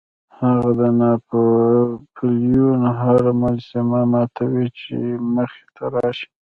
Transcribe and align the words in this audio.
هغه 0.39 0.69
د 0.79 0.81
ناپلیون 1.01 2.81
هره 2.99 3.31
مجسمه 3.43 4.01
ماتوي 4.11 4.67
چې 4.79 4.95
مخې 5.35 5.63
ته 5.75 5.83
راشي. 5.93 6.27